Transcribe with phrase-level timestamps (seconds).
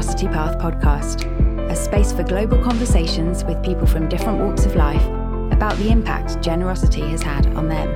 [0.00, 5.04] Generosity Path podcast, a space for global conversations with people from different walks of life
[5.52, 7.90] about the impact generosity has had on them.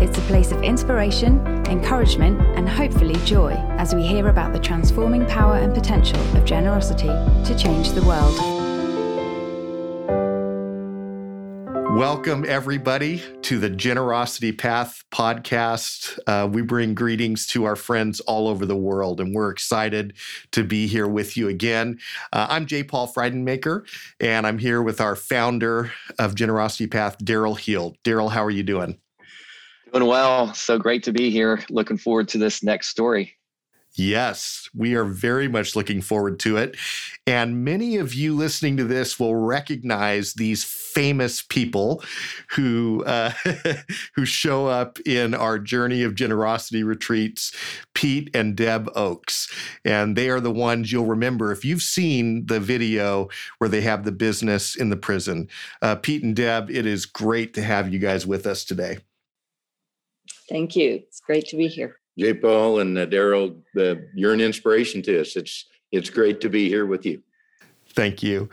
[0.00, 5.26] It's a place of inspiration, encouragement, and hopefully joy as we hear about the transforming
[5.26, 8.53] power and potential of generosity to change the world.
[11.94, 16.18] Welcome, everybody, to the Generosity Path podcast.
[16.26, 20.14] Uh, we bring greetings to our friends all over the world, and we're excited
[20.50, 22.00] to be here with you again.
[22.32, 22.82] Uh, I'm J.
[22.82, 23.86] Paul Friedenmaker,
[24.18, 27.96] and I'm here with our founder of Generosity Path, Daryl Heald.
[28.02, 28.98] Daryl, how are you doing?
[29.92, 30.52] Doing well.
[30.52, 31.60] So great to be here.
[31.70, 33.36] Looking forward to this next story.
[33.96, 36.76] Yes, we are very much looking forward to it.
[37.28, 42.02] And many of you listening to this will recognize these famous people
[42.50, 43.30] who uh,
[44.16, 47.54] who show up in our Journey of Generosity retreats,
[47.94, 49.48] Pete and Deb Ochs.
[49.84, 54.04] And they are the ones you'll remember if you've seen the video where they have
[54.04, 55.48] the business in the prison.
[55.82, 58.98] Uh, Pete and Deb, it is great to have you guys with us today.
[60.48, 60.94] Thank you.
[61.06, 61.96] It's great to be here.
[62.18, 62.34] J.
[62.34, 65.36] Paul and uh, Daryl, uh, you're an inspiration to us.
[65.36, 67.22] It's it's great to be here with you.
[67.94, 68.48] Thank you.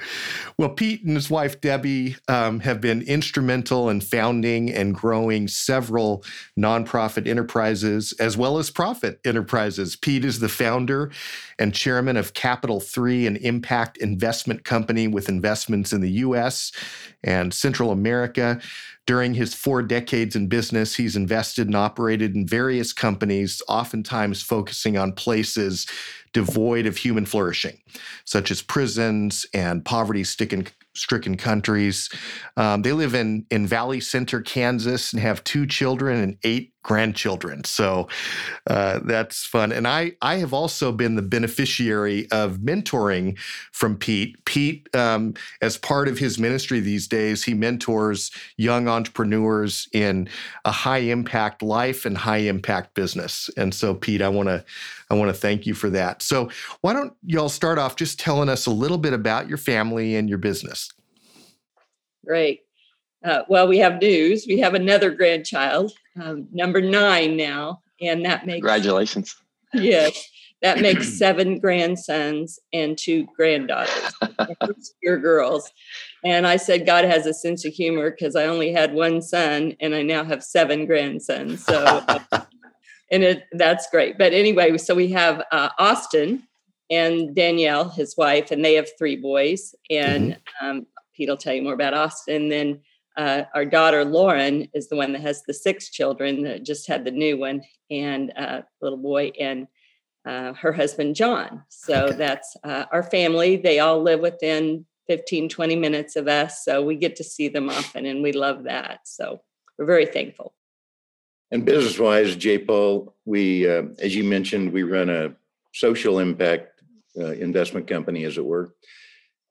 [0.57, 6.23] Well, Pete and his wife Debbie um, have been instrumental in founding and growing several
[6.57, 9.95] nonprofit enterprises as well as profit enterprises.
[9.95, 11.11] Pete is the founder
[11.57, 16.71] and chairman of Capital Three, an impact investment company with investments in the U.S.
[17.23, 18.61] and Central America.
[19.07, 24.95] During his four decades in business, he's invested and operated in various companies, oftentimes focusing
[24.95, 25.87] on places
[26.33, 27.77] devoid of human flourishing,
[28.25, 32.09] such as prisons and poverty stricken countries.
[32.57, 37.63] Um, they live in in Valley Center, Kansas, and have two children and eight grandchildren.
[37.63, 38.07] So
[38.67, 39.71] uh, that's fun.
[39.71, 43.37] And I I have also been the beneficiary of mentoring
[43.71, 44.43] from Pete.
[44.45, 50.27] Pete, um, as part of his ministry these days, he mentors young entrepreneurs in
[50.65, 53.49] a high impact life and high impact business.
[53.57, 54.63] And so, Pete, I want to
[55.09, 56.21] I want to thank you for that.
[56.21, 56.49] So,
[56.81, 60.29] why don't y'all start off just telling us a little bit about your family and
[60.29, 60.91] your business?
[62.25, 62.61] Great.
[63.23, 64.45] Uh, well, we have news.
[64.47, 69.35] We have another grandchild, um, number nine now, and that makes congratulations.
[69.73, 70.29] Yes,
[70.61, 74.13] that makes seven grandsons and two granddaughters.
[75.03, 75.71] your girls,
[76.23, 79.75] and I said God has a sense of humor because I only had one son,
[79.79, 81.63] and I now have seven grandsons.
[81.65, 82.19] So, uh,
[83.11, 84.17] and it that's great.
[84.17, 86.43] But anyway, so we have uh, Austin
[86.89, 90.65] and Danielle, his wife, and they have three boys, and mm-hmm.
[90.65, 92.49] um, Pete will tell you more about Austin.
[92.49, 92.81] Then
[93.17, 97.03] uh, our daughter Lauren is the one that has the six children that just had
[97.03, 99.67] the new one and uh, little boy and
[100.25, 101.63] uh, her husband John.
[101.69, 102.15] So okay.
[102.15, 103.57] that's uh, our family.
[103.57, 106.63] They all live within 15, 20 minutes of us.
[106.63, 108.99] So we get to see them often and we love that.
[109.05, 109.41] So
[109.77, 110.53] we're very thankful.
[111.51, 112.59] And business wise, J.
[112.59, 115.35] Paul, we, uh, as you mentioned, we run a
[115.73, 116.81] social impact
[117.19, 118.73] uh, investment company, as it were.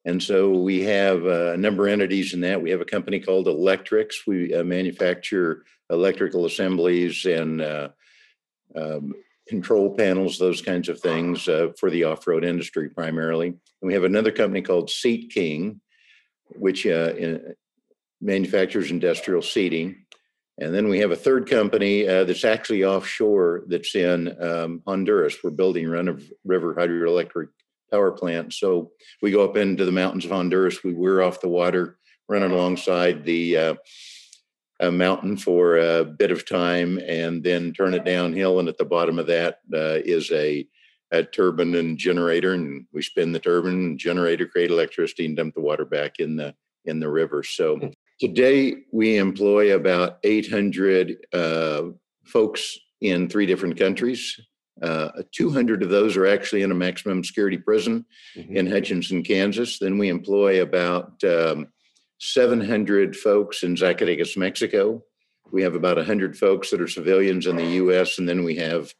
[0.04, 2.62] And so we have a number of entities in that.
[2.62, 4.26] We have a company called Electrics.
[4.26, 7.88] We uh, manufacture electrical assemblies and uh,
[8.74, 9.12] um,
[9.46, 13.48] control panels, those kinds of things uh, for the off road industry primarily.
[13.48, 15.80] And we have another company called Seat King,
[16.50, 17.54] which uh, in,
[18.20, 20.06] manufactures industrial seating.
[20.58, 25.36] And then we have a third company uh, that's actually offshore that's in um, Honduras.
[25.42, 27.48] We're building Run of River hydroelectric
[27.90, 28.52] power plant.
[28.52, 28.92] So
[29.22, 30.82] we go up into the mountains of Honduras.
[30.84, 33.74] We weir off the water, running alongside the uh,
[34.90, 38.58] mountain for a bit of time, and then turn it downhill.
[38.58, 40.66] And at the bottom of that uh, is a,
[41.10, 45.60] a turbine and generator, and we spin the turbine generator, create electricity, and dump the
[45.60, 46.54] water back in the
[46.86, 47.42] in the river.
[47.42, 51.82] So today we employ about 800 uh,
[52.24, 54.38] folks in three different countries.
[54.82, 58.04] Uh, 200 of those are actually in a maximum security prison
[58.36, 58.56] mm-hmm.
[58.56, 59.78] in Hutchinson, Kansas.
[59.78, 61.68] Then we employ about um,
[62.18, 65.02] 700 folks in Zacatecas, Mexico.
[65.52, 68.92] We have about 100 folks that are civilians in the US, and then we have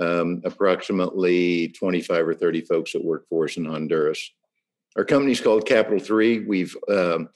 [0.00, 4.32] um, approximately 25 or 30 folks that work for us in Honduras.
[4.96, 6.40] Our company's called Capital Three.
[6.40, 7.28] We've, um,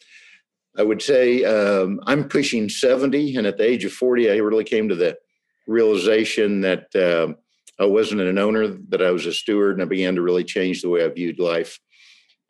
[0.76, 4.64] I would say, um, I'm pushing 70, and at the age of 40, I really
[4.64, 5.16] came to the
[5.66, 7.34] realization that uh,
[7.78, 10.82] I wasn't an owner, that I was a steward, and I began to really change
[10.82, 11.78] the way I viewed life.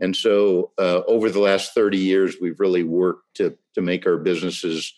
[0.00, 4.18] And so, uh, over the last 30 years, we've really worked to, to make our
[4.18, 4.92] businesses,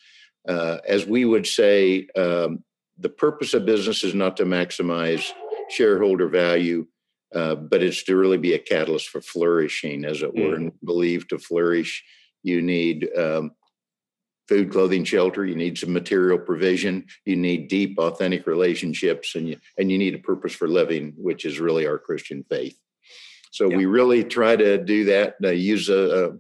[0.49, 2.65] uh, as we would say, um,
[2.99, 5.31] the purpose of business is not to maximize
[5.71, 6.87] shareholder value,
[7.35, 10.55] uh, but it's to really be a catalyst for flourishing, as it were.
[10.55, 10.57] Mm.
[10.57, 12.03] And believe to flourish,
[12.43, 13.53] you need um,
[14.49, 15.45] food, clothing, shelter.
[15.45, 17.07] You need some material provision.
[17.25, 21.45] You need deep, authentic relationships, and you and you need a purpose for living, which
[21.45, 22.79] is really our Christian faith.
[23.51, 23.77] So yeah.
[23.77, 25.37] we really try to do that.
[25.43, 26.31] Uh, use a, a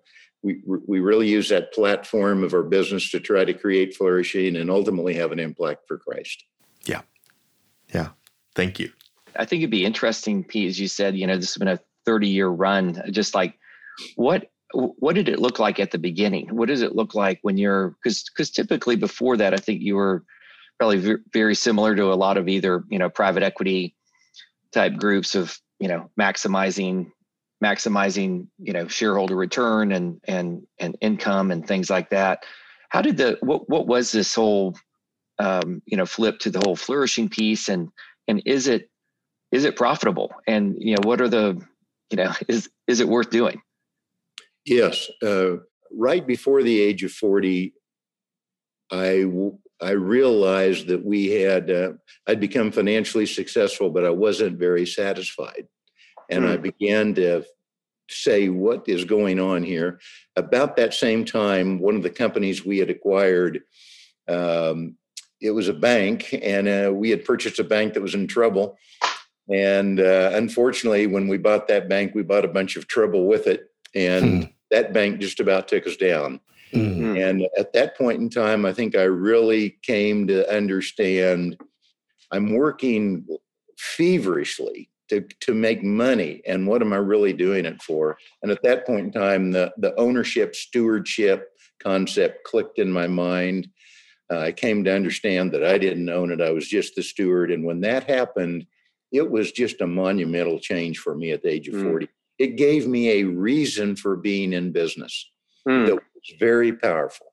[0.43, 4.71] we we really use that platform of our business to try to create flourishing and
[4.71, 6.45] ultimately have an impact for Christ.
[6.85, 7.03] Yeah,
[7.95, 8.11] yeah.
[8.55, 8.93] Thank you.
[9.37, 11.17] I think it'd be interesting, Pete, as you said.
[11.17, 13.03] You know, this has been a thirty-year run.
[13.11, 13.59] Just like
[14.17, 16.55] what what did it look like at the beginning?
[16.55, 19.97] What does it look like when you're because because typically before that, I think you
[19.97, 20.25] were
[20.79, 23.95] probably very similar to a lot of either you know private equity
[24.73, 27.11] type groups of you know maximizing
[27.65, 32.45] maximizing you know shareholder return and and and income and things like that.
[32.91, 34.77] How did the what what was this whole
[35.39, 37.91] um, you know flip to the whole flourishing piece and
[38.29, 38.91] and is it
[39.51, 40.31] is it profitable?
[40.47, 41.59] And you know what are the
[42.11, 43.63] you know is is it worth doing
[44.69, 45.57] yes uh,
[45.93, 47.73] right before the age of 40
[48.91, 49.25] i
[49.81, 51.93] i realized that we had uh,
[52.27, 55.67] i'd become financially successful but i wasn't very satisfied
[56.29, 56.51] and mm.
[56.51, 56.63] I hmm.
[56.63, 57.45] began to
[58.11, 60.01] say what is going on here.
[60.37, 63.61] About that same time, one of the companies we had acquired,
[64.29, 64.97] um,
[65.41, 68.79] it was a bank, and uh, we had purchased a bank that was in trouble.
[69.53, 73.47] And uh, unfortunately, when we bought that bank, we bought a bunch of trouble with
[73.47, 74.53] it, and mm.
[74.71, 76.41] That bank just about took us down.
[76.73, 77.17] Mm-hmm.
[77.17, 81.57] And at that point in time, I think I really came to understand
[82.31, 83.27] I'm working
[83.79, 88.63] feverishly to, to make money and what am i really doing it for and at
[88.63, 91.49] that point in time the, the ownership stewardship
[91.81, 93.69] concept clicked in my mind
[94.33, 97.51] uh, i came to understand that i didn't own it i was just the steward
[97.51, 98.67] and when that happened
[99.11, 101.83] it was just a monumental change for me at the age of mm.
[101.83, 105.31] 40 it gave me a reason for being in business
[105.69, 105.87] mm.
[105.87, 107.27] that was very powerful.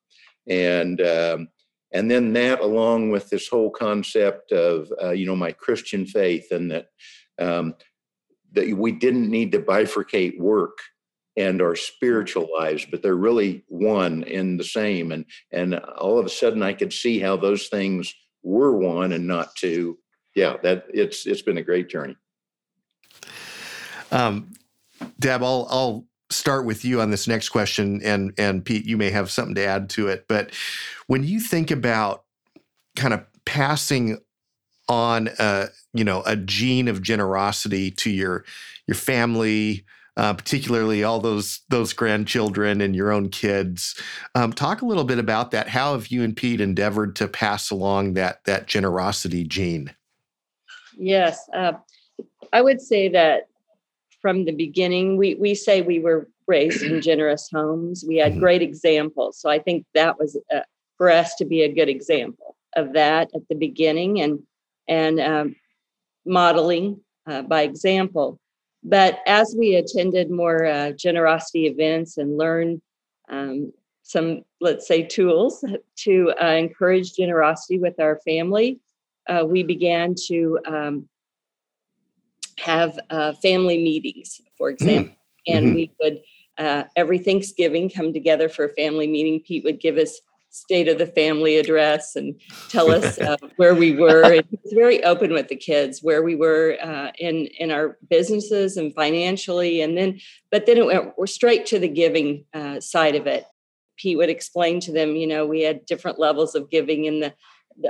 [0.48, 1.48] And um,
[1.96, 6.52] and then that along with this whole concept of uh, you know my christian faith
[6.52, 6.88] and that
[7.40, 7.74] um,
[8.52, 10.78] that we didn't need to bifurcate work
[11.38, 15.12] and our spiritual lives but they're really one in the same.
[15.12, 18.14] And and all of a sudden i could see how those things
[18.44, 19.98] were one and not two.
[20.36, 22.18] Yeah that it's it's been a great journey.
[24.12, 24.52] Um
[25.20, 29.10] deb i'll i'll start with you on this next question and and pete you may
[29.12, 30.52] have something to add to it but
[31.08, 32.24] when you think about
[32.96, 34.18] kind of passing
[34.88, 38.44] on a you know a gene of generosity to your
[38.88, 39.86] your family
[40.18, 44.00] uh, particularly all those those grandchildren and your own kids
[44.34, 45.68] um, talk a little bit about that.
[45.68, 49.94] How have you and pete endeavored to pass along that that generosity gene?
[50.98, 51.74] Yes uh,
[52.54, 53.50] i would say that
[54.26, 58.46] from the beginning we we say we were raised in generous homes we had mm-hmm.
[58.46, 60.62] great examples so i think that was uh,
[60.98, 64.40] for us to be a good example of that at the beginning and
[64.88, 65.56] and um,
[66.26, 68.40] modeling uh, by example.
[68.84, 72.82] But as we attended more uh, generosity events and learned
[73.30, 73.74] um,
[74.04, 75.64] some, let's say, tools
[76.06, 78.80] to uh, encourage generosity with our family,
[79.28, 81.10] uh, we began to um,
[82.60, 84.76] have uh, family meetings, for hmm.
[84.76, 85.14] example.
[85.14, 85.56] Mm.
[85.56, 85.76] And mm-hmm.
[85.76, 86.22] we would
[86.58, 89.42] uh, every Thanksgiving come together for a family meeting.
[89.42, 90.20] Pete would give us
[90.50, 94.24] state of the family address and tell us uh, where we were.
[94.24, 97.98] And he was very open with the kids where we were uh, in in our
[98.10, 99.82] businesses and financially.
[99.82, 100.20] And then,
[100.52, 103.46] but then it went we're straight to the giving uh, side of it.
[103.98, 107.34] Pete would explain to them, you know, we had different levels of giving in the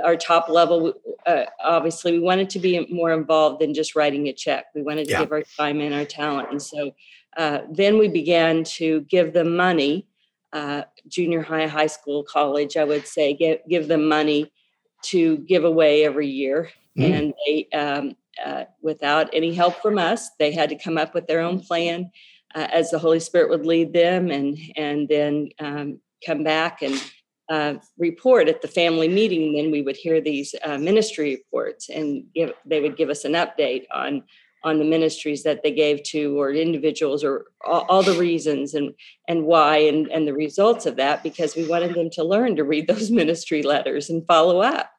[0.04, 0.92] our top level
[1.26, 5.04] uh, obviously we wanted to be more involved than just writing a check we wanted
[5.04, 5.20] to yeah.
[5.20, 6.90] give our time and our talent and so
[7.36, 10.06] uh, then we began to give them money
[10.52, 14.50] uh, junior high, high school, college, I would say, give, give them money
[15.02, 16.70] to give away every year.
[16.98, 17.18] Mm.
[17.18, 21.26] And they, um, uh, without any help from us, they had to come up with
[21.26, 22.10] their own plan
[22.54, 26.94] uh, as the Holy Spirit would lead them, and and then um, come back and
[27.48, 29.54] uh, report at the family meeting.
[29.54, 33.32] Then we would hear these uh, ministry reports, and give, they would give us an
[33.32, 34.22] update on
[34.66, 38.92] on the ministries that they gave to or individuals or all, all, the reasons and
[39.28, 42.64] and why and and the results of that because we wanted them to learn to
[42.64, 44.90] read those ministry letters and follow up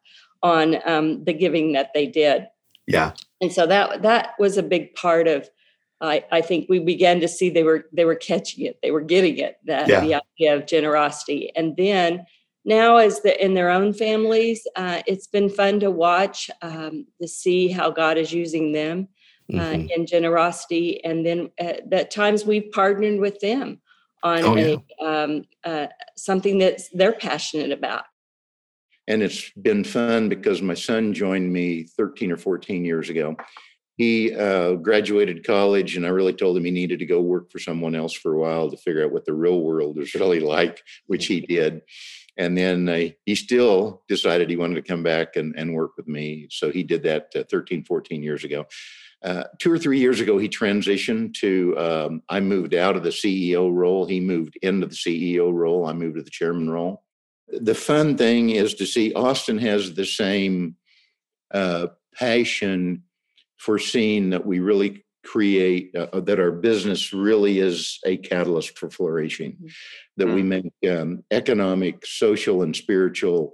[0.41, 2.47] on um, the giving that they did
[2.85, 3.11] yeah
[3.41, 5.49] and so that that was a big part of
[5.99, 9.01] I, I think we began to see they were they were catching it they were
[9.01, 9.99] getting it that yeah.
[9.99, 12.25] the idea of generosity and then
[12.67, 17.27] now as the in their own families uh, it's been fun to watch um, to
[17.27, 19.07] see how god is using them
[19.53, 19.87] uh, mm-hmm.
[19.95, 21.03] in generosity.
[21.05, 23.79] And then at, at, times we've partnered with them
[24.21, 25.23] on oh, a, yeah.
[25.23, 28.03] um, uh, something that they're passionate about.
[29.07, 33.37] And it's been fun because my son joined me 13 or 14 years ago.
[33.95, 37.57] He uh, graduated college, and I really told him he needed to go work for
[37.57, 40.83] someone else for a while to figure out what the real world is really like,
[41.05, 41.81] which he did.
[42.37, 46.07] And then uh, he still decided he wanted to come back and, and work with
[46.07, 46.47] me.
[46.51, 48.65] So he did that uh, 13, 14 years ago.
[49.23, 51.75] Uh, two or three years ago, he transitioned to.
[51.77, 54.05] Um, I moved out of the CEO role.
[54.05, 55.87] He moved into the CEO role.
[55.87, 57.03] I moved to the chairman role.
[57.47, 60.75] The fun thing is to see Austin has the same
[61.51, 63.03] uh, passion
[63.57, 68.77] for seeing that we really create uh, uh that our business really is a catalyst
[68.79, 69.67] for flourishing mm-hmm.
[70.17, 70.45] that we mm.
[70.45, 73.53] make um, economic social and spiritual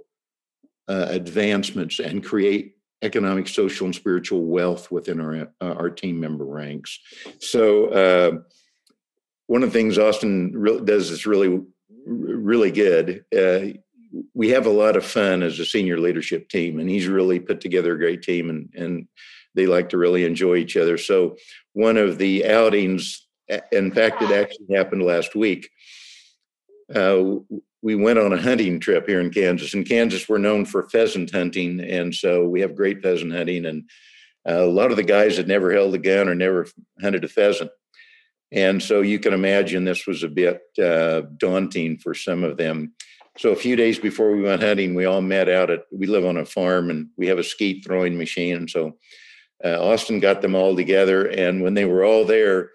[0.88, 6.44] uh, advancements and create economic, social, and spiritual wealth within our uh, our team member
[6.44, 6.98] ranks.
[7.38, 8.30] So uh,
[9.46, 11.60] one of the things Austin really does is really
[12.06, 13.24] really good.
[13.36, 13.78] Uh,
[14.32, 17.60] we have a lot of fun as a senior leadership team, and he's really put
[17.60, 19.08] together a great team, and and
[19.54, 20.98] they like to really enjoy each other.
[20.98, 21.36] So
[21.72, 23.26] one of the outings,
[23.72, 25.68] in fact, it actually happened last week.
[26.94, 27.36] Uh,
[27.82, 29.74] we went on a hunting trip here in Kansas.
[29.74, 33.66] In Kansas, we're known for pheasant hunting, and so we have great pheasant hunting.
[33.66, 33.84] And
[34.48, 36.66] uh, a lot of the guys had never held a gun or never
[37.02, 37.70] hunted a pheasant,
[38.50, 42.94] and so you can imagine this was a bit uh, daunting for some of them.
[43.36, 45.80] So a few days before we went hunting, we all met out at.
[45.92, 48.96] We live on a farm, and we have a skeet throwing machine, so
[49.62, 51.26] uh, Austin got them all together.
[51.26, 52.70] And when they were all there,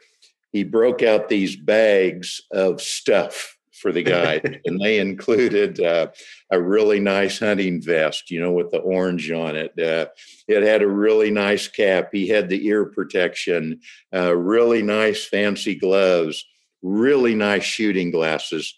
[0.51, 6.07] he broke out these bags of stuff for the guide, and they included uh,
[6.51, 9.71] a really nice hunting vest, you know, with the orange on it.
[9.79, 10.07] Uh,
[10.47, 12.09] it had a really nice cap.
[12.11, 13.79] He had the ear protection,
[14.13, 16.45] uh, really nice fancy gloves,
[16.81, 18.75] really nice shooting glasses,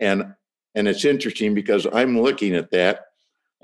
[0.00, 0.34] and
[0.76, 3.06] and it's interesting because I'm looking at that.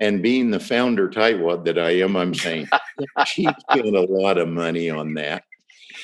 [0.01, 2.67] And being the founder tightwad that I am, I'm saying
[3.25, 5.43] she spent a lot of money on that.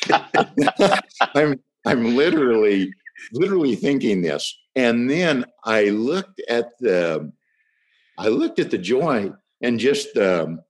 [1.36, 2.94] I'm I'm literally
[3.32, 4.58] literally thinking this.
[4.76, 7.32] And then I looked at the,
[8.18, 10.62] I looked at the joint and just um,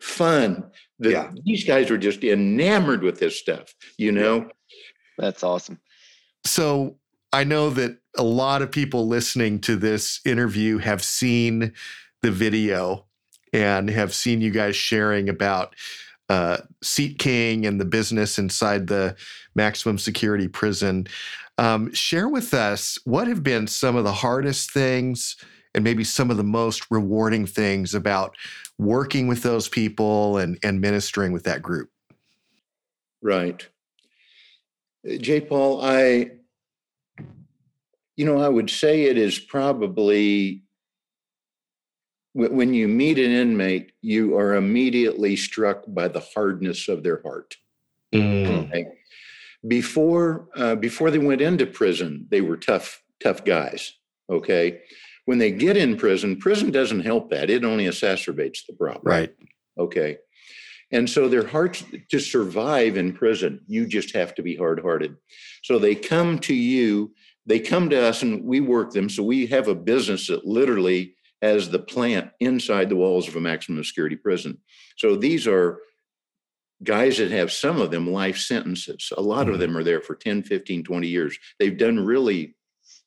[0.00, 0.70] fun.
[0.98, 1.30] The, yeah.
[1.44, 4.48] These guys were just enamored with this stuff, you know?
[5.18, 5.78] That's awesome.
[6.44, 6.96] So
[7.32, 11.72] I know that a lot of people listening to this interview have seen
[12.22, 13.06] the video
[13.52, 15.74] and have seen you guys sharing about
[16.28, 19.16] uh, Seat King and the business inside the
[19.54, 21.06] maximum security prison.
[21.58, 25.36] Um, share with us what have been some of the hardest things
[25.74, 28.36] and maybe some of the most rewarding things about
[28.78, 31.90] working with those people and, and ministering with that group.
[33.22, 33.68] Right.
[35.04, 35.40] J.
[35.40, 36.30] Paul, I,
[38.20, 40.62] you know, I would say it is probably
[42.34, 47.56] when you meet an inmate, you are immediately struck by the hardness of their heart.
[48.14, 48.68] Mm.
[48.68, 48.84] Okay?
[49.66, 53.94] Before uh, before they went into prison, they were tough tough guys.
[54.28, 54.82] Okay,
[55.24, 59.02] when they get in prison, prison doesn't help that; it only exacerbates the problem.
[59.02, 59.34] Right.
[59.78, 60.18] Okay.
[60.92, 65.16] And so their hearts to survive in prison, you just have to be hard hearted.
[65.62, 67.12] So they come to you,
[67.50, 69.08] they come to us, and we work them.
[69.08, 73.40] So we have a business that literally has the plant inside the walls of a
[73.40, 74.58] maximum security prison.
[74.96, 75.78] So these are
[76.82, 79.12] guys that have some of them life sentences.
[79.16, 79.54] A lot mm-hmm.
[79.54, 81.38] of them are there for 10, 15, 20 years.
[81.58, 82.54] They've done really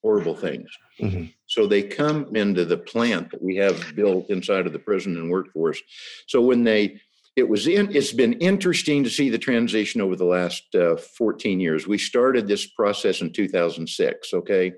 [0.01, 0.69] horrible things.
[0.99, 1.25] Mm-hmm.
[1.47, 5.29] So they come into the plant that we have built inside of the prison and
[5.29, 5.81] workforce.
[6.27, 6.99] So when they,
[7.35, 11.59] it was in, it's been interesting to see the transition over the last uh, 14
[11.59, 11.87] years.
[11.87, 14.73] We started this process in 2006, okay?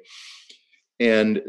[1.00, 1.42] And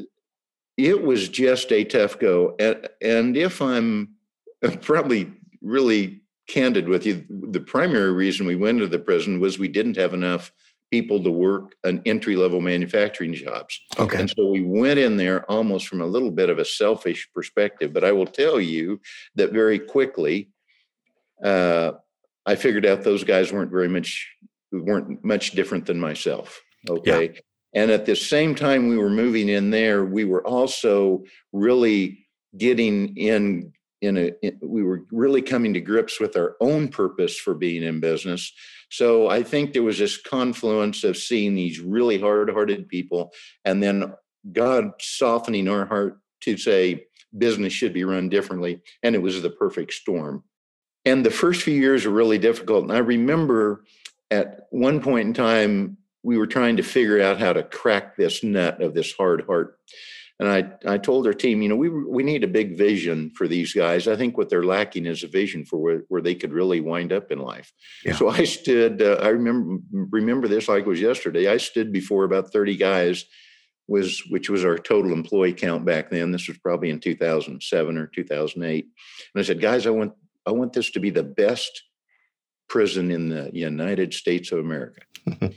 [0.76, 2.56] it was just a tough go.
[2.58, 4.14] And, and if I'm
[4.80, 5.32] probably
[5.62, 9.96] really candid with you, the primary reason we went to the prison was we didn't
[9.96, 10.50] have enough
[10.90, 13.80] people to work an entry level manufacturing jobs.
[13.98, 14.20] Okay.
[14.20, 17.92] And so we went in there almost from a little bit of a selfish perspective.
[17.92, 19.00] But I will tell you
[19.34, 20.50] that very quickly,
[21.42, 21.92] uh,
[22.44, 24.28] I figured out those guys weren't very much
[24.72, 26.60] weren't much different than myself.
[26.88, 27.32] Okay.
[27.34, 27.40] Yeah.
[27.74, 32.26] And at the same time we were moving in there, we were also really
[32.56, 37.38] getting in in a in, we were really coming to grips with our own purpose
[37.38, 38.52] for being in business
[38.90, 43.32] so i think there was this confluence of seeing these really hard-hearted people
[43.64, 44.12] and then
[44.52, 47.04] god softening our heart to say
[47.38, 50.44] business should be run differently and it was the perfect storm
[51.06, 52.82] and the first few years were really difficult.
[52.82, 53.84] And I remember
[54.30, 58.42] at one point in time, we were trying to figure out how to crack this
[58.42, 59.78] nut of this hard heart.
[60.38, 63.48] And I, I told our team, you know, we, we need a big vision for
[63.48, 64.06] these guys.
[64.06, 67.12] I think what they're lacking is a vision for where, where they could really wind
[67.12, 67.72] up in life.
[68.04, 68.16] Yeah.
[68.16, 71.48] So I stood, uh, I remember, remember this like it was yesterday.
[71.48, 73.24] I stood before about 30 guys
[73.88, 76.32] was, which was our total employee count back then.
[76.32, 78.84] This was probably in 2007 or 2008.
[78.84, 80.12] And I said, guys, I want,
[80.46, 81.82] I want this to be the best
[82.68, 85.02] prison in the United States of America.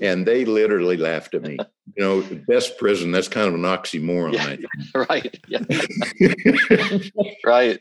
[0.00, 1.58] and they literally laughed at me.
[1.96, 4.34] You know, best prison, that's kind of an oxymoron.
[4.34, 5.40] Yeah, right.
[5.48, 6.98] Yeah.
[7.44, 7.80] right.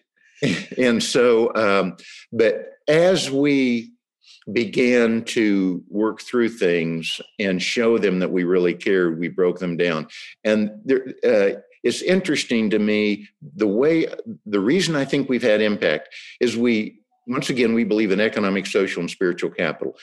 [0.77, 1.98] And so, um,
[2.31, 3.91] but as we
[4.51, 9.77] began to work through things and show them that we really cared, we broke them
[9.77, 10.08] down.
[10.43, 14.07] And there, uh, it's interesting to me the way,
[14.45, 16.09] the reason I think we've had impact
[16.39, 19.95] is we once again, we believe in economic, social, and spiritual capital.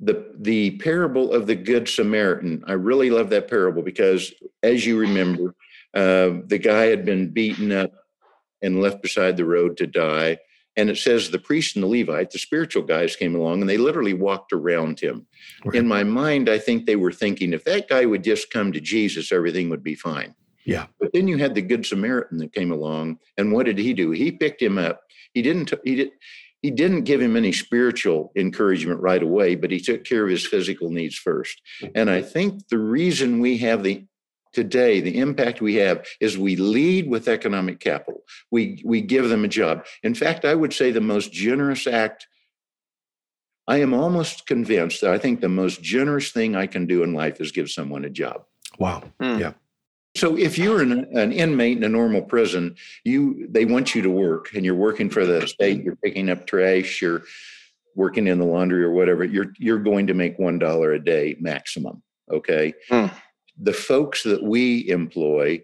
[0.00, 4.32] The, the parable of the Good Samaritan, I really love that parable because,
[4.62, 5.54] as you remember,
[5.94, 7.92] uh, the guy had been beaten up
[8.62, 10.38] and left beside the road to die.
[10.76, 13.76] And it says the priest and the Levite, the spiritual guys, came along and they
[13.76, 15.26] literally walked around him.
[15.64, 15.74] Right.
[15.76, 18.80] In my mind, I think they were thinking if that guy would just come to
[18.80, 20.34] Jesus, everything would be fine.
[20.70, 20.86] Yeah.
[21.00, 24.12] But then you had the Good Samaritan that came along, and what did he do?
[24.12, 25.02] He picked him up.
[25.34, 25.72] He didn't.
[25.82, 26.10] He did.
[26.62, 30.46] He didn't give him any spiritual encouragement right away, but he took care of his
[30.46, 31.60] physical needs first.
[31.94, 34.04] And I think the reason we have the
[34.52, 39.44] today the impact we have is we lead with economic capital we we give them
[39.44, 42.26] a job in fact i would say the most generous act
[43.68, 47.14] i am almost convinced that i think the most generous thing i can do in
[47.14, 48.42] life is give someone a job
[48.80, 49.38] wow mm.
[49.38, 49.52] yeah
[50.16, 52.74] so if you're an, an, inmate in a normal prison,
[53.04, 55.82] you they want you to work, and you're working for the state.
[55.82, 57.00] You're picking up trash.
[57.00, 57.22] You're
[57.94, 59.24] working in the laundry or whatever.
[59.24, 62.02] You're you're going to make one dollar a day maximum.
[62.30, 62.72] Okay.
[62.90, 63.12] Mm.
[63.62, 65.62] The folks that we employ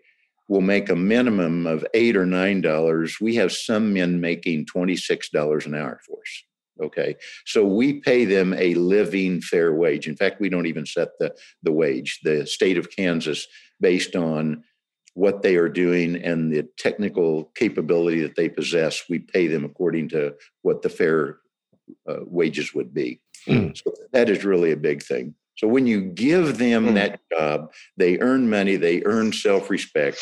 [0.48, 3.18] will make a minimum of eight or nine dollars.
[3.20, 6.42] We have some men making twenty six dollars an hour for us.
[6.82, 7.16] Okay.
[7.46, 10.06] So we pay them a living fair wage.
[10.06, 12.20] In fact, we don't even set the, the wage.
[12.22, 13.46] The state of Kansas,
[13.80, 14.64] based on
[15.14, 20.08] what they are doing and the technical capability that they possess, we pay them according
[20.10, 21.38] to what the fair
[22.08, 23.20] uh, wages would be.
[23.48, 23.76] Mm.
[23.82, 25.34] So that is really a big thing.
[25.56, 26.94] So when you give them mm.
[26.94, 30.18] that job, they earn money, they earn self respect,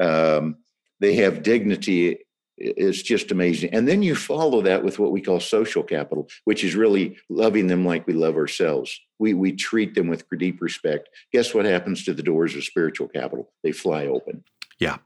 [0.00, 0.56] um,
[0.98, 2.25] they have dignity
[2.58, 3.70] is just amazing.
[3.72, 7.66] And then you follow that with what we call social capital, which is really loving
[7.66, 8.98] them like we love ourselves.
[9.18, 11.08] We, we treat them with deep respect.
[11.32, 13.52] Guess what happens to the doors of spiritual capital?
[13.62, 14.44] They fly open.
[14.78, 14.98] Yeah.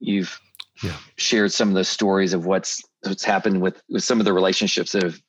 [0.00, 0.38] You've
[0.82, 0.96] yeah.
[1.16, 4.92] shared some of the stories of what's what's happened with, with some of the relationships
[4.92, 5.20] that have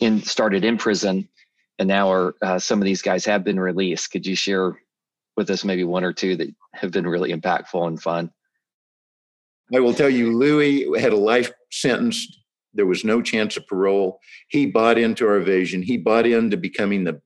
[0.00, 1.28] in started in prison
[1.78, 4.10] and now are uh, some of these guys have been released.
[4.10, 4.78] Could you share
[5.36, 8.30] with us maybe one or two that have been really impactful and fun?
[9.74, 12.26] I will tell you, Louis had a life sentence.
[12.74, 14.20] There was no chance of parole.
[14.48, 15.82] He bought into our vision.
[15.82, 17.20] He bought into becoming the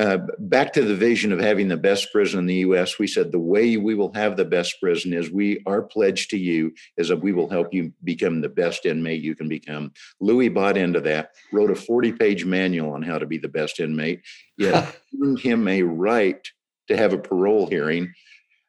[0.00, 2.98] uh, back to the vision of having the best prison in the U.S.
[2.98, 6.38] We said the way we will have the best prison is we our pledge to
[6.38, 9.92] you is that we will help you become the best inmate you can become.
[10.20, 11.32] Louis bought into that.
[11.52, 14.22] Wrote a forty-page manual on how to be the best inmate.
[14.56, 16.40] Yet earned him a right
[16.88, 18.12] to have a parole hearing,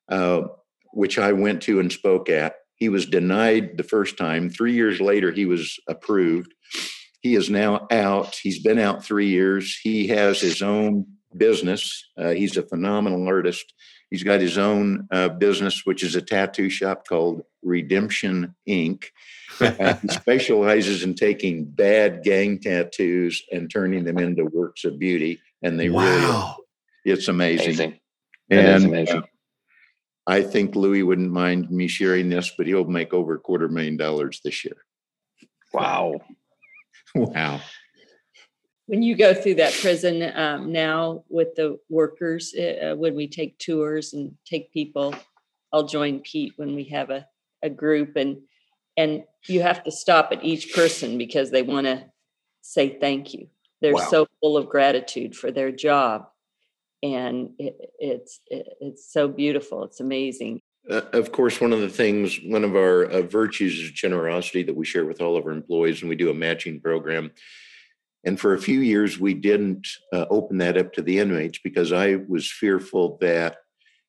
[0.10, 0.42] uh,
[0.92, 2.56] which I went to and spoke at.
[2.82, 4.50] He was denied the first time.
[4.50, 6.52] Three years later, he was approved.
[7.22, 8.34] He is now out.
[8.42, 9.80] He's been out three years.
[9.84, 11.06] He has his own
[11.38, 12.10] business.
[12.18, 13.72] Uh, he's a phenomenal artist.
[14.10, 19.04] He's got his own uh, business, which is a tattoo shop called Redemption Inc.
[19.60, 25.40] Uh, he specializes in taking bad gang tattoos and turning them into works of beauty.
[25.62, 26.56] And they wow.
[27.06, 27.76] really, it's amazing.
[27.76, 28.00] amazing.
[28.50, 29.24] And amazing.
[30.28, 33.98] I think Louis wouldn't mind me sharing this, but he'll make over a quarter million
[33.98, 34.78] dollars this year.
[35.74, 36.20] Wow.
[37.16, 37.62] wow.
[38.86, 43.28] When you go through that prison um, now with the workers, uh, uh, when we
[43.28, 45.16] take tours and take people,
[45.72, 47.26] I'll join Pete when we have a,
[47.64, 48.38] a group and
[48.98, 52.06] and you have to stop at each person because they want to
[52.62, 53.48] say thank you.
[53.82, 54.08] They're wow.
[54.10, 56.28] so full of gratitude for their job
[57.04, 59.84] and it, it's it, it's so beautiful.
[59.84, 60.62] It's amazing.
[60.90, 64.76] Uh, of course, one of the things, one of our uh, virtues is generosity that
[64.76, 67.32] we share with all of our employees, and we do a matching program.
[68.24, 71.92] And for a few years, we didn't uh, open that up to the inmates because
[71.92, 73.58] I was fearful that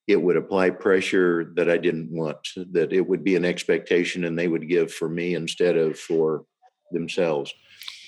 [0.07, 4.39] it would apply pressure that I didn't want, that it would be an expectation and
[4.39, 6.45] they would give for me instead of for
[6.91, 7.55] themselves.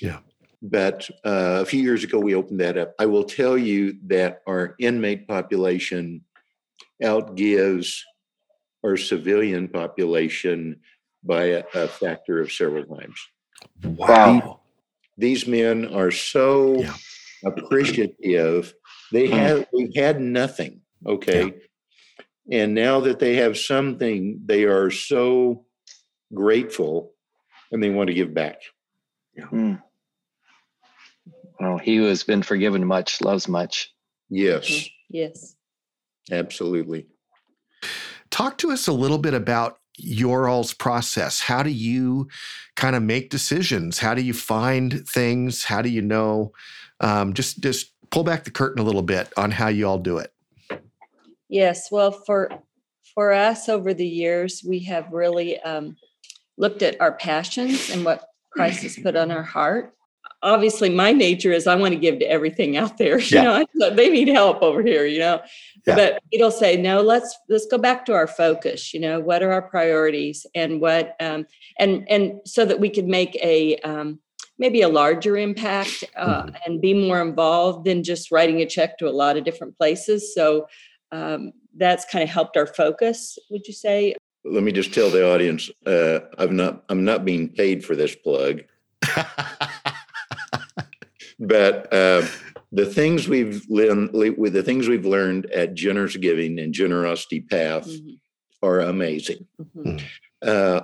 [0.01, 0.19] Yeah.
[0.65, 2.95] But uh, a few years ago, we opened that up.
[2.99, 6.25] I will tell you that our inmate population
[7.03, 8.01] outgives
[8.83, 10.81] our civilian population
[11.23, 13.21] by a, a factor of several times.
[13.85, 14.61] Wow.
[15.19, 16.95] These men are so Yeah.
[17.45, 18.75] appreciative.
[19.13, 20.81] They have they've had nothing.
[21.07, 21.53] Okay.
[22.51, 25.67] And now that they have something, they are so
[26.33, 27.13] grateful
[27.71, 28.63] and they want to give back.
[29.39, 29.83] Mm.
[31.61, 33.93] Well, he who has been forgiven much loves much.
[34.29, 35.55] Yes, Yes.
[36.31, 37.07] absolutely.
[38.31, 41.41] Talk to us a little bit about your all's process.
[41.41, 42.29] How do you
[42.75, 43.99] kind of make decisions?
[43.99, 45.65] How do you find things?
[45.65, 46.53] How do you know?
[47.01, 50.19] Um, just just pull back the curtain a little bit on how you all do
[50.19, 50.33] it.
[51.49, 52.51] Yes, well, for
[53.15, 55.97] for us over the years, we have really um,
[56.57, 59.95] looked at our passions and what Christ has put on our heart.
[60.45, 63.19] Obviously, my nature is I want to give to everything out there.
[63.31, 63.43] You Yeah.
[63.45, 65.07] know, I- they need help over here.
[65.07, 65.41] You know,
[65.87, 65.97] Yeah.
[65.97, 67.01] but it'll say no.
[67.01, 68.93] Let's let's go back to our focus.
[68.95, 71.47] You know, what are our priorities and what um,
[71.79, 74.21] and and so that we could make a um,
[74.59, 79.09] maybe a larger impact uh, and be more involved than just writing a check to
[79.09, 80.33] a lot of different places.
[80.35, 80.67] So
[81.11, 83.37] um, that's kind of helped our focus.
[83.51, 84.15] Would you say?
[84.45, 88.15] Let me just tell the audience, uh, I'm not I'm not being paid for this
[88.15, 88.61] plug,
[91.39, 92.27] but uh,
[92.73, 97.87] the things we've learned with the things we've learned at Generous Giving and Generosity Path
[97.89, 98.19] Mhm,
[98.63, 99.47] are amazing.
[99.77, 100.03] mhm.
[100.43, 100.81] uh,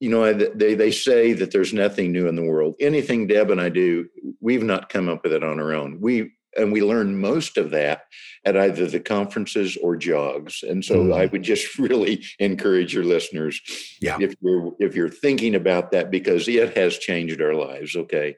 [0.00, 2.74] you know, I- they they say that there's nothing new in the world.
[2.80, 4.08] Anything Deb and I do,
[4.40, 6.00] we've not come up with it on our own.
[6.00, 8.02] We and we learn most of that
[8.44, 10.62] at either the conferences or JOGs.
[10.62, 11.14] And so Mm.
[11.14, 13.58] I would just really encourage your listeners,
[14.02, 14.18] Yeah.
[14.20, 17.94] if you're if you're thinking about that, because it has changed our lives.
[17.96, 18.36] Okay,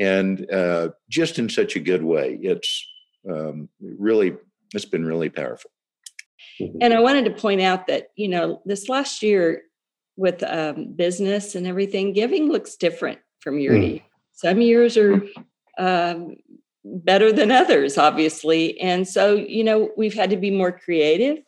[0.00, 2.38] and uh, just in such a good way.
[2.42, 2.86] It's
[3.30, 4.34] um, really
[4.74, 5.70] it's been really powerful.
[6.80, 9.62] And I wanted to point out that you know this last year
[10.16, 14.00] with um, business and everything, giving looks different from year to year.
[14.32, 15.22] Some years are
[15.78, 16.36] um,
[16.84, 21.44] better than others, obviously, and so you know we've had to be more creative.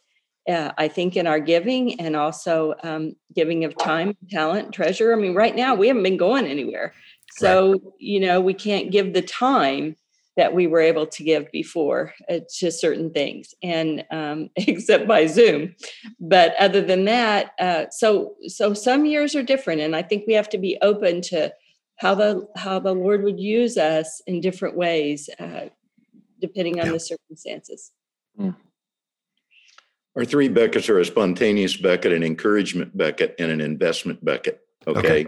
[0.49, 5.13] Uh, I think in our giving and also um, giving of time, talent, treasure.
[5.13, 6.95] I mean, right now we haven't been going anywhere,
[7.33, 9.97] so you know we can't give the time
[10.37, 12.15] that we were able to give before.
[12.29, 15.75] Uh, to certain things and um, except by zoom.
[16.19, 20.33] But other than that uh, so so some years are different and i think we
[20.33, 21.53] have to be open to
[21.97, 25.67] how the how the lord would use us in different ways uh,
[26.41, 26.93] depending on Yeah.
[26.93, 27.93] the circumstances
[30.17, 34.61] Our three buckets are a spontaneous bucket, an encouragement bucket, and an investment bucket.
[34.87, 34.99] Okay.
[34.99, 35.27] Okay.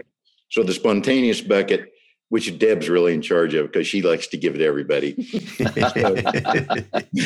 [0.49, 1.91] So the spontaneous bucket,
[2.29, 5.15] which Deb's really in charge of because she likes to give it to everybody.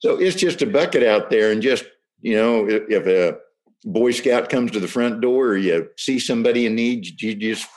[0.00, 1.84] So it's just a bucket out there, and just
[2.20, 3.38] you know, if, a
[3.84, 7.68] Boy Scout comes to the front door, or you see somebody in need, you just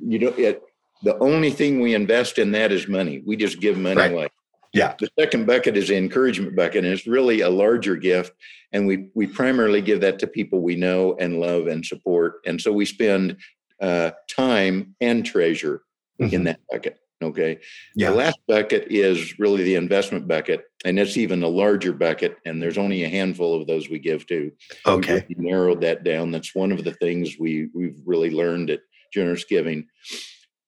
[0.00, 0.62] you know it.
[1.02, 3.22] The only thing we invest in that is money.
[3.24, 4.12] We just give money Right.
[4.12, 4.28] away.
[4.72, 4.94] Yeah.
[4.98, 8.32] The second bucket is the encouragement bucket, and it's really a larger gift.
[8.72, 12.40] And we we primarily give that to people we know and love and support.
[12.46, 13.36] And so we spend
[13.80, 15.82] uh, time and treasure
[16.18, 16.44] in Mhm.
[16.44, 16.98] that bucket.
[17.22, 17.58] Okay.
[17.96, 18.10] Yeah.
[18.10, 22.36] The last bucket is really the investment bucket, and it's even a larger bucket.
[22.44, 24.52] And there's only a handful of those we give to.
[24.86, 25.24] Okay.
[25.30, 26.30] really narrowed that down.
[26.30, 28.80] That's one of the things we we've really learned at
[29.12, 29.86] generous giving.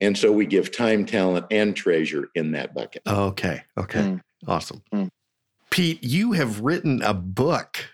[0.01, 3.03] And so we give time, talent, and treasure in that bucket.
[3.07, 3.63] Okay.
[3.77, 4.01] Okay.
[4.01, 4.21] Mm.
[4.47, 4.83] Awesome.
[4.93, 5.11] Mm.
[5.71, 7.87] Pete, you have written a book.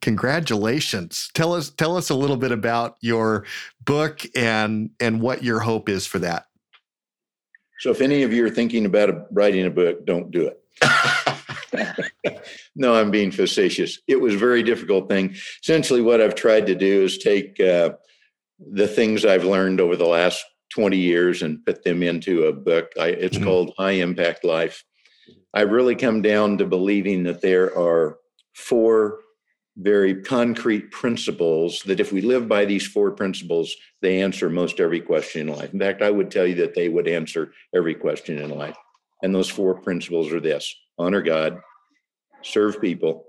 [0.00, 1.30] Congratulations.
[1.34, 3.44] Tell us tell us a little bit about your
[3.84, 6.46] book and and what your hope is for that.
[7.80, 10.60] So if any of you are thinking about a, writing a book, don't do it.
[12.76, 14.00] no, I'm being facetious.
[14.08, 15.34] It was a very difficult thing.
[15.62, 17.90] Essentially, what I've tried to do is take uh,
[18.58, 22.92] the things I've learned over the last 20 years and put them into a book.
[22.98, 23.44] I, it's Mhm.
[23.44, 24.84] called High Impact Life.
[25.54, 28.18] I really come down to believing that there are
[28.54, 29.20] four
[29.76, 35.00] very concrete principles that if we live by these four principles, they answer most every
[35.00, 35.72] question in life.
[35.72, 38.76] In fact, I would tell you that they would answer every question in life.
[39.22, 41.60] And those four principles are this honor God,
[42.42, 43.24] serve people,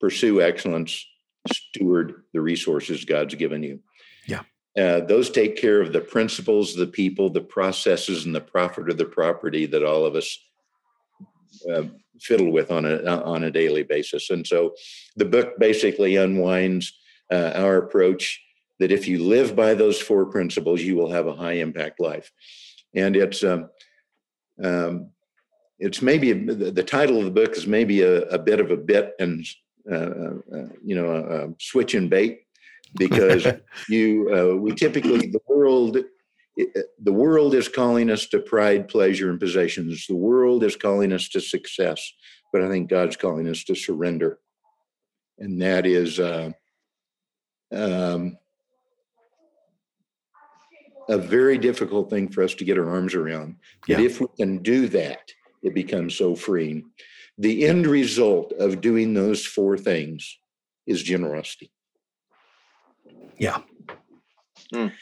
[0.00, 1.04] pursue excellence,
[1.52, 3.80] steward the resources God's given you.
[4.76, 8.98] Uh, those take care of the principles, the people, the processes, and the profit of
[8.98, 10.38] the property that all of us
[11.72, 11.84] uh,
[12.20, 14.30] fiddle with on a on a daily basis.
[14.30, 14.74] And so,
[15.16, 16.92] the book basically unwinds
[17.32, 18.42] uh, our approach
[18.78, 22.30] that if you live by those four principles, you will have a high impact life.
[22.94, 23.70] And it's um,
[24.62, 25.10] um,
[25.78, 29.14] it's maybe the title of the book is maybe a, a bit of a bit
[29.18, 29.46] and
[29.90, 32.45] uh, uh you know a, a switch and bait
[32.94, 33.46] because
[33.88, 35.98] you uh, we typically the world
[37.02, 40.06] the world is calling us to pride, pleasure, and possessions.
[40.06, 42.12] The world is calling us to success,
[42.50, 44.38] but I think God's calling us to surrender,
[45.38, 46.52] and that is uh,
[47.72, 48.38] um,
[51.08, 53.56] a very difficult thing for us to get our arms around.
[53.86, 55.30] But if we can do that,
[55.62, 56.90] it becomes so freeing.
[57.38, 60.38] The end result of doing those four things
[60.86, 61.70] is generosity.
[63.38, 63.58] Yeah.
[64.72, 64.92] Mm.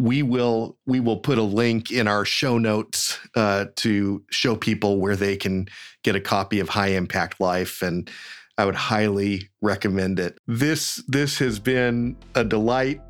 [0.00, 5.00] We will we will put a link in our show notes uh, to show people
[5.00, 5.68] where they can
[6.02, 8.10] get a copy of High Impact Life, and
[8.58, 10.38] I would highly recommend it.
[10.48, 13.00] This this has been a delight.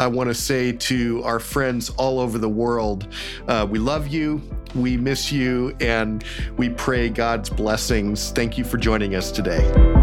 [0.00, 3.08] I want to say to our friends all over the world,
[3.48, 4.40] uh, we love you,
[4.74, 6.24] we miss you, and
[6.56, 8.30] we pray God's blessings.
[8.30, 10.01] Thank you for joining us today.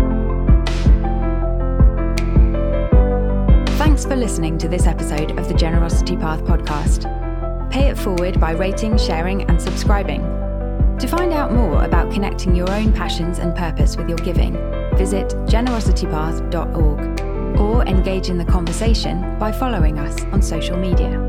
[4.00, 7.04] Thanks for listening to this episode of the Generosity Path podcast.
[7.70, 10.22] Pay it forward by rating, sharing, and subscribing.
[11.00, 14.54] To find out more about connecting your own passions and purpose with your giving,
[14.96, 21.20] visit generositypath.org or engage in the conversation by following us on social media.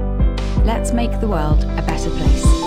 [0.64, 2.59] Let's make the world a better place.